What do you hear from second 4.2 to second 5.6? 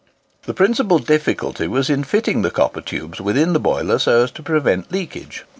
as to prevent leakage.